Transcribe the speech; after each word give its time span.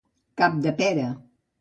Cap 0.43 0.57
de 0.65 0.73
pera. 0.81 1.07